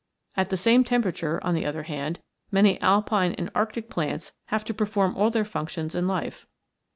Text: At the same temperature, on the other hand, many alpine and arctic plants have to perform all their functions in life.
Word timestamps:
At 0.35 0.49
the 0.49 0.57
same 0.57 0.83
temperature, 0.83 1.39
on 1.43 1.53
the 1.53 1.63
other 1.63 1.83
hand, 1.83 2.21
many 2.49 2.81
alpine 2.81 3.33
and 3.35 3.51
arctic 3.53 3.87
plants 3.87 4.31
have 4.45 4.65
to 4.65 4.73
perform 4.73 5.15
all 5.15 5.29
their 5.29 5.45
functions 5.45 5.93
in 5.93 6.07
life. 6.07 6.47